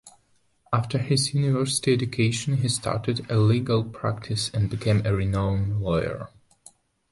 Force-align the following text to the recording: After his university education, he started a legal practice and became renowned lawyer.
After 0.73 0.97
his 0.97 1.35
university 1.35 1.93
education, 1.93 2.57
he 2.57 2.69
started 2.69 3.29
a 3.29 3.37
legal 3.37 3.83
practice 3.83 4.49
and 4.51 4.67
became 4.67 5.03
renowned 5.03 5.79
lawyer. 5.79 6.29